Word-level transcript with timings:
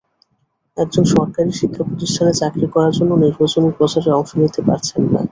একজন 0.77 1.03
সরকারি 1.13 1.51
শিক্ষাপ্রতিষ্ঠানে 1.59 2.33
চাকরি 2.41 2.67
করার 2.73 2.93
জন্য 2.97 3.11
নির্বাচনী 3.23 3.69
প্রচারে 3.77 4.09
অংশ 4.17 4.31
নিতে 4.41 4.61
পারছেন 4.67 5.01
না। 5.07 5.21